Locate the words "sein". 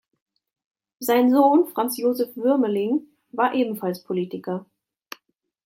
0.97-1.29